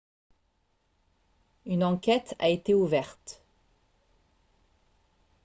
une 1.67 1.83
enquête 1.83 2.33
a 2.39 2.49
été 2.49 2.73
ouverte 2.73 3.43